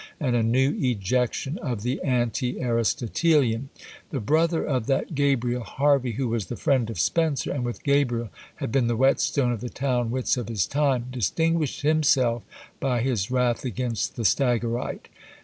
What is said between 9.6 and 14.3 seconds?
the town wits of his time, distinguished himself by his wrath against the